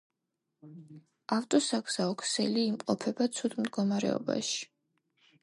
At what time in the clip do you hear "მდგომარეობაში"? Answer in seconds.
3.61-4.61